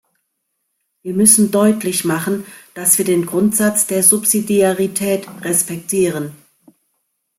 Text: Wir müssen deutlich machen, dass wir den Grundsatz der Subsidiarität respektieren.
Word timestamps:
Wir 1.03 1.13
müssen 1.13 1.51
deutlich 1.51 2.05
machen, 2.05 2.43
dass 2.73 2.97
wir 2.97 3.05
den 3.05 3.27
Grundsatz 3.27 3.85
der 3.85 4.01
Subsidiarität 4.01 5.27
respektieren. 5.45 6.31